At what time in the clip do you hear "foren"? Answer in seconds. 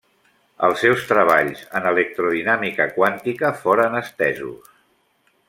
3.61-4.01